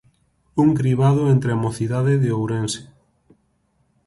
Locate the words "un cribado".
0.63-1.21